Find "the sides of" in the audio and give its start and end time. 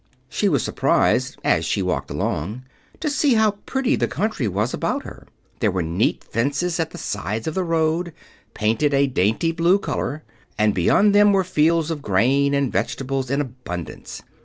6.89-7.53